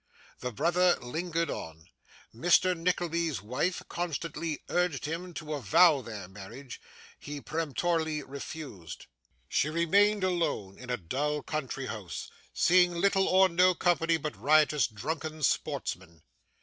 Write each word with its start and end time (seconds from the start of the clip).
The 0.39 0.51
brother 0.51 0.95
lingered 0.95 1.51
on; 1.51 1.85
Mr. 2.33 2.75
Nickleby's 2.75 3.39
wife 3.43 3.83
constantly 3.87 4.63
urged 4.67 5.05
him 5.05 5.31
to 5.35 5.53
avow 5.53 6.01
their 6.01 6.27
marriage; 6.27 6.81
he 7.19 7.39
peremptorily 7.39 8.23
refused. 8.23 9.05
She 9.47 9.69
remained 9.69 10.23
alone 10.23 10.79
in 10.79 10.89
a 10.89 10.97
dull 10.97 11.43
country 11.43 11.85
house: 11.85 12.31
seeing 12.51 12.95
little 12.95 13.27
or 13.27 13.47
no 13.47 13.75
company 13.75 14.17
but 14.17 14.35
riotous, 14.35 14.87
drunken 14.87 15.43
sportsmen. 15.43 16.23